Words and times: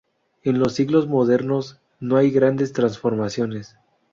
En 0.41 0.57
los 0.57 0.73
siglos 0.73 1.05
modernos 1.07 1.79
no 1.99 2.17
hay 2.17 2.31
grandes 2.31 2.73
transformaciones. 2.73 3.77